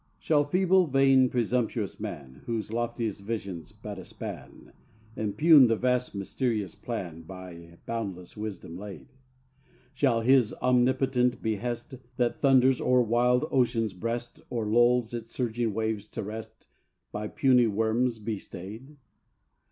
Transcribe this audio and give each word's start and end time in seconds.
Shall 0.17 0.45
feeble, 0.45 0.87
vain, 0.87 1.29
presumptuous 1.29 1.99
man 1.99 2.41
Whose 2.47 2.73
loftiest 2.73 3.21
vision's 3.23 3.71
but 3.71 3.99
a 3.99 4.03
span, 4.03 4.73
Impugn 5.15 5.67
the 5.67 5.75
vast 5.75 6.15
mysterious 6.15 6.73
plan 6.73 7.21
By 7.21 7.77
boundless 7.85 8.35
wisdom 8.35 8.79
laid? 8.79 9.09
Shall 9.93 10.21
His 10.21 10.55
omnipotent 10.55 11.43
behest, 11.43 11.93
That 12.17 12.41
thunders 12.41 12.81
o'er 12.81 13.03
wild 13.03 13.45
ocean's 13.51 13.93
breast, 13.93 14.41
Or 14.49 14.65
lulls 14.65 15.13
its 15.13 15.29
surging 15.29 15.71
waves 15.71 16.07
to 16.07 16.23
rest, 16.23 16.65
By 17.11 17.27
puny 17.27 17.67
worms 17.67 18.17
be 18.17 18.39
stayed? 18.39 18.97